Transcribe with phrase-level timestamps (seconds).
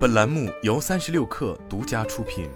[0.00, 2.48] 本栏目由三十六氪独家出品。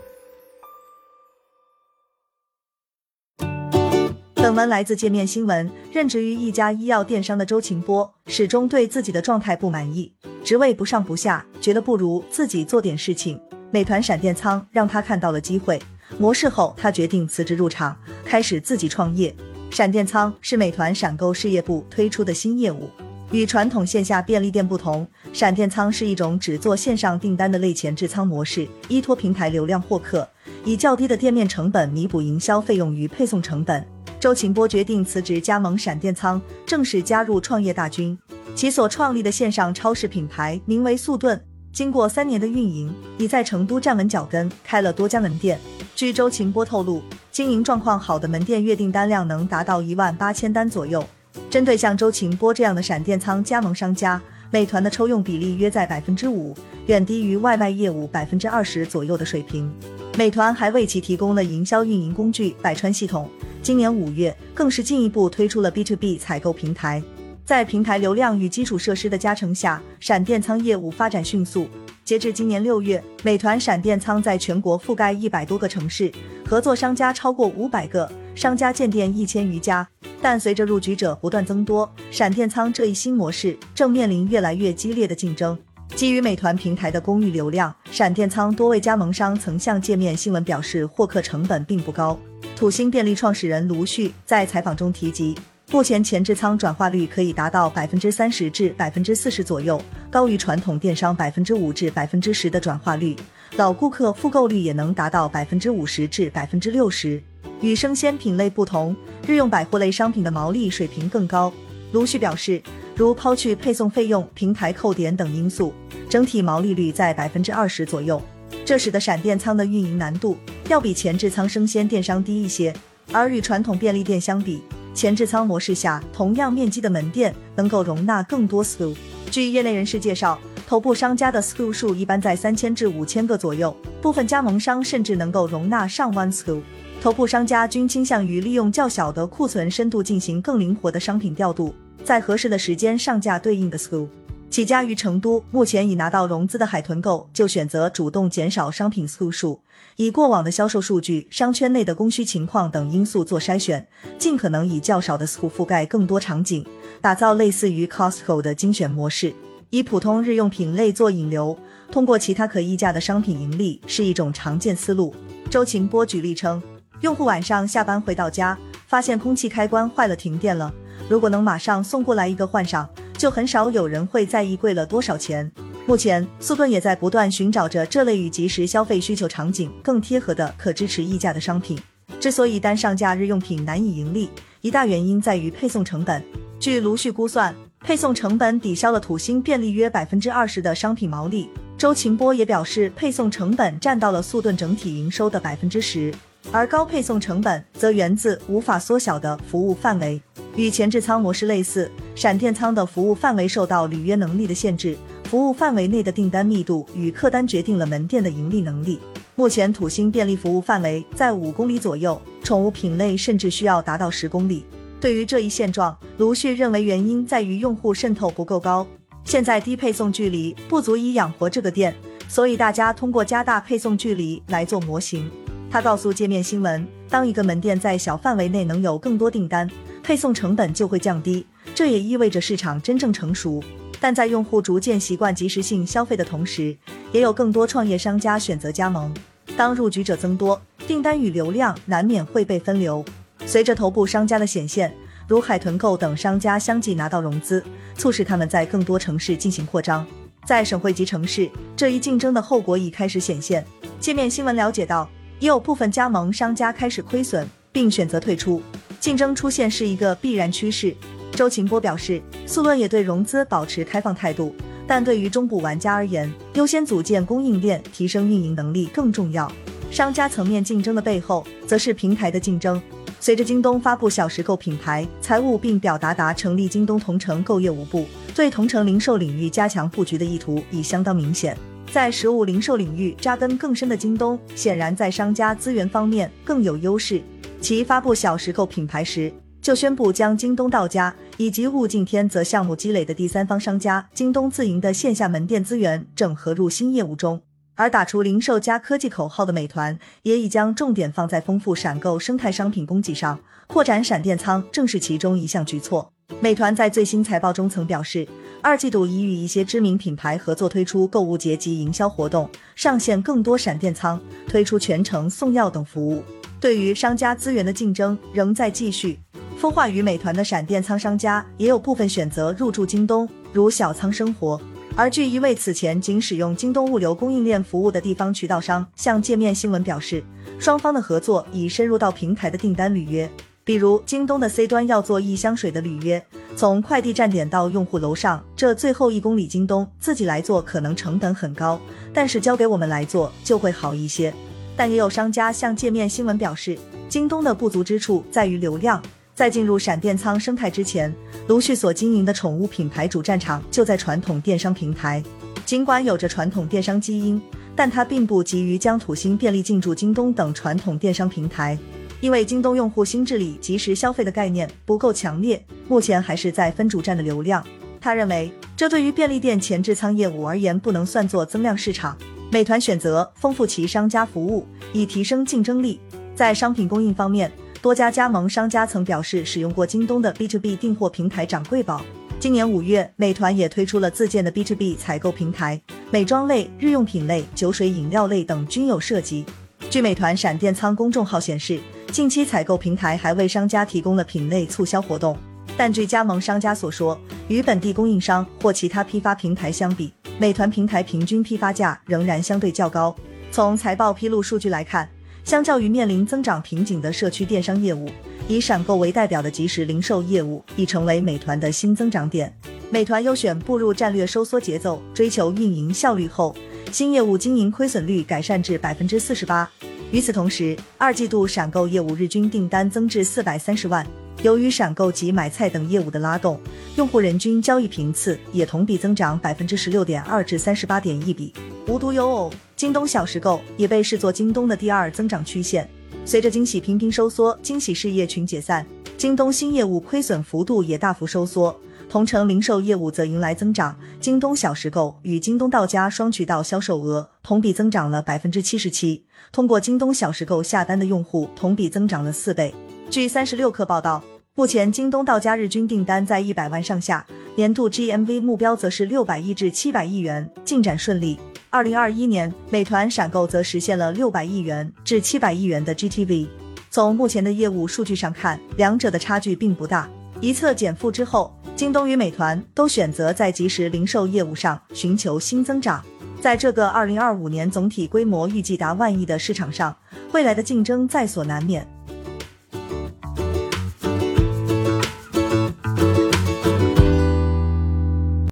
[4.32, 5.70] 本文来自界面新闻。
[5.92, 10.10] 任职于一家医药电商的周晴波，始终对自己的状态不满意，
[10.42, 13.38] 职位不上不下，觉得不如自己做点事情。
[13.70, 15.79] 美团闪电仓让他看到了机会
[16.18, 19.36] 模式后，他决定辞职入场，开始自己创业。
[19.70, 22.88] 闪电仓是美团闪购事业部推出的新业务。
[23.35, 30.29] 与传统线下便利店不同，闪电仓是一种只做线上订单的类前置仓模式，依托平台流量获客，
[30.65, 33.84] 以较低的店面成本弥补营销费用与配送成本。
[34.20, 38.16] 周秦波决定辞职加盟闪电仓，正式加入创业大军。
[38.55, 45.59] 其所创立的线上超市品牌名为速顿，经过三年的运营，已在成都站稳脚跟，开了多家门店。
[45.97, 51.05] 据周秦波透露，经营状况好的门店月订单量能达到一万八千单左右。
[51.51, 54.20] 针对像周晴波这样的闪电仓加盟商家，
[54.51, 56.55] 美团的抽用比例约在百分之五，
[56.87, 59.73] 远低于外卖业务百分之二十左右的水平。
[60.16, 63.28] 美团还为其提供了营销运营工具百川系统，
[63.62, 67.03] 今年五月更是进一步推出了 B to B 采购平台。
[67.45, 71.69] 在平台流量与基础设施的加成下，闪电仓业务发展迅速。
[72.05, 76.11] 截至今年六月，美团闪电仓在全国覆盖一百多个城市，
[76.47, 79.86] 合作商家超过五百个，商家建店一千余家。
[80.25, 85.58] 但随着入局者不断增多，闪电仓这一新模式正面临越来越激烈的竞争。
[85.94, 92.19] 基于美团平台的公域流量，闪电仓多位加盟商曾向界面新闻表示，获客成本并不高。
[92.56, 95.36] 土星便利创始人卢旭在采访中提及，
[95.70, 99.78] 目前前置仓转化率可以达到百分之三十至百分之四十左右，
[100.11, 103.14] 高于传统电商百分之五至百分之十的转化率。
[103.56, 107.22] 老顾客复购率也能达到百分之五十至百分之六十。
[107.61, 108.95] 与生鲜品类不同，
[109.27, 111.53] 日用百货类商品的毛利水平更高。
[111.92, 112.62] 卢旭表示，
[112.97, 115.73] 如抛去配送费用、平台扣点等因素，
[116.09, 118.20] 整体毛利率在百分之二十左右。
[118.64, 120.36] 这使得闪电仓的运营难度
[120.69, 122.75] 要比前置仓生鲜电商低一些。
[123.12, 124.62] 而与传统便利店相比，
[124.95, 128.95] 前置仓模式下同样面积的门店能够容纳更多 SKU。
[129.31, 136.63] 据业内人士介绍，头部商家的 SKU 数一般在三千至五千个左右，部分加盟商甚至能够容纳上万 SKU。
[137.03, 144.09] 头部商家均倾向于利用较小的库存深度进行更灵活的商品调度，在合适的时间上架对应的 SKU。
[144.49, 149.61] 起家于成都，目前已拿到融资的海豚购就选择主动减少商品 SKU 数，
[149.97, 153.87] 以过往的销售数据、商圈内的供需情况等因素做筛选，
[154.17, 156.65] 尽可能以较少的 SKU 覆盖更多场景，
[157.03, 159.35] 打造类似于 Costco 的精选模式。
[159.75, 161.59] 以普通日用品类做引流，
[161.91, 165.12] 通过其他可议价的商品盈利是一种常见思路。
[165.51, 166.62] 周晴波举例称。
[167.01, 170.73] 用户晚上下班回到家，发现空气开关坏了，停电了。
[171.09, 175.51] 如果能马上送过来一个换上，就很少有人会在意贵了多少钱。
[175.87, 181.77] 目前，速顿也在不断寻找着这类与即时消费需求场景更贴合的可支持溢价的商品。
[182.21, 184.31] 之所以单上架日用品难以盈利，
[184.61, 186.23] 一大原因在于配送成本。
[186.61, 187.53] 据卢旭估算，
[187.84, 191.50] 配送成本抵消了土星便利约百分之二十的商品毛利。
[191.77, 196.11] 周秦波也表示，配送成本占到了速顿整体营收的百分之十。
[196.50, 200.19] 而高配送成本则源自无法缩小的服务范围，
[200.56, 208.99] 与前置仓模式类似，闪电仓的服务范围受到履约能力的限制，服务范围内的订单密度与客单决定了门店的盈利能力。
[209.34, 214.65] 目前土星便利服务范围在五公里左右，宠物品类甚至需要达到十公里。
[215.05, 218.87] 对于这一现状，卢旭认为原因在于用户渗透不够高，
[219.23, 221.95] 现在低配送距离不足以养活这个店，
[222.27, 225.31] 所以大家通过加大配送距离来做模型。
[225.71, 229.71] 他告诉界面新闻，当一个门店在小范围内能有更多订单，
[230.03, 233.63] 配送成本就会降低，这也意味着市场真正成熟。
[234.01, 236.75] 但在用户逐渐习惯及时性消费的同时，
[237.13, 239.13] 也有更多创业商家选择加盟。
[239.55, 243.05] 当入局者增多，订单与流量难免会被分流。
[243.47, 244.94] 随着头部商家的显现，
[245.28, 247.62] 如海豚购等商家相继拿到融资，
[247.97, 250.06] 促使他们在更多城市进行扩张。
[250.47, 253.64] 在省会级城市，这一竞争的后果已开始显现。
[254.00, 255.08] 界面新闻了解到。
[255.41, 258.62] 也有部分加盟商家开始亏损，并选择退出，
[259.00, 260.94] 竞争出现是一个必然趋势。
[261.32, 264.55] 周秦波表示，速论也对融资保持开放态度，
[264.87, 269.50] 但对于中部玩家而言，优先组建供应链、提升运营能力更重要。
[269.90, 272.81] 商家层面竞争的背后，则是平台的竞争。
[273.25, 278.05] 随着京东发布小时购品牌财务，并表达达成立京东同城购业务部，
[278.35, 281.56] 对同城零售领域加强布局的意图已相当明显。
[281.91, 287.23] 在实物零售领域扎根更深的京东，显然在商家资源方面更有优势。
[287.62, 289.32] 其发布小时购品牌时，
[289.62, 297.41] 就宣布将京东到家以及物竞天择项目积累的第三方商家京东自营的线下门店资源整合入新业务中。
[297.75, 306.11] 而打出零售加科技口号的美团，也已将重点放在丰富闪购生态商品供给上，扩展闪电仓正是其中一项举措。
[306.41, 308.26] 美团在最新财报中曾表示，
[308.62, 314.19] 二季度已与一些知名品牌合作推出购物节及营销活动，上线更多闪电仓，
[314.49, 316.23] 推出全程送药等服务。
[316.59, 319.19] 对于商家资源的竞争仍在继续，
[319.61, 324.59] 孵化于美团的闪电仓商家也有部分选择入驻京东，如小仓生活。
[324.96, 330.23] 而据一位此前仅使用京东物流供应链服务的地方渠道商向界面新闻表示，
[330.56, 333.29] 双方的合作已深入到平台的订单履约。
[333.64, 336.25] 比如，京东的 C 端要做一箱水的履约，
[336.55, 341.81] 从快递站点到用户楼上，这最后一公里，京东自己来做可能成本很高，
[342.12, 344.32] 但是交给我们来做就会好一些。
[344.76, 349.02] 但也有商家向界面新闻表示，京东的不足之处在于流量。
[349.35, 351.13] 在进入闪电仓生态之前，
[351.49, 355.21] 卢旭所经营的宠物品牌主战场就在传统电商平台。
[355.67, 357.43] 尽管有着传统电商基因，
[357.75, 361.77] 但他并不急于将土星便利进驻京东等传统电商平台，
[362.21, 367.65] 因为京东用户心智里即时消费的概念不够强烈，目前还是在分主站的流量。
[368.01, 372.17] 他认为，这对于便利店前置仓业务而言不能算作增量市场。
[372.53, 375.99] 美团选择丰富其商家服务，以提升竞争力。
[376.37, 377.51] 在商品供应方面。
[377.85, 382.01] 多家加盟商家曾表示使用过京东的 B to B 订货平台掌柜宝。
[382.41, 385.79] 今年五月，美团也推出了自建的 B to B 采购平台，
[386.11, 389.45] 美妆类、日用品类、酒水饮料类等均有涉及。
[389.91, 391.79] 据美团闪电仓公众号显示，
[392.11, 395.37] 近期采购平台还为商家提供了品类促销活动。
[395.77, 403.15] 但据加盟商家所说，与本地供应商或其他批发平台相比，美团平台平均批发价仍然相对较高。
[403.53, 405.07] 从财报披露数据来看。
[405.44, 408.08] 相较于面临增长瓶颈的社区电商业务，
[408.49, 412.52] 以闪购为代表的即时零售业务已成为美团的新增长点。
[412.91, 416.56] 美团优选步入战略收缩节奏，追求运营效率后，
[416.91, 419.70] 新业务经营亏损率改善至百分之四十八。
[420.11, 424.06] 与此同时，二季度闪购业务日均订单增至四百三十万。
[424.43, 426.58] 由于闪购及买菜等业务的拉动，
[426.97, 431.52] 用户人均交易频次也同比增长百分之十六点二至三十八点一比。
[431.87, 432.53] 无独有偶。
[432.77, 435.89] 京东小时购也被视作京东的第二增长曲线。
[436.25, 438.87] 随着惊喜频频收缩，惊喜事业群解散，
[439.17, 441.79] 京东新业务亏损幅度也大幅收缩。
[442.09, 452.75] 同城零售业务则迎来增长，京东小时购与京东到家双渠道销售额同比增长了百分之七十七，通过京东小时购下单的用户同比增长了四倍。
[453.11, 454.23] 据三十六氪报道，
[454.55, 457.27] 目前京东到家日均订单在一百万上下，
[457.57, 461.39] 年度 GMV 目标则是六百亿至七百亿元，进展顺利。
[461.75, 466.47] 二零二一年，美团闪购则实现了六百亿元至七百亿元的 GTV。
[466.88, 470.09] 从目前的业务数据上看，两者的差距并不大。
[470.41, 476.00] 一测减负之后，京东与美团都选择在即时零售业务上寻求新增长。
[476.41, 479.97] 在这个二零二五年总体规模预计达万亿的市场上，
[480.31, 481.85] 未来的竞争在所难免。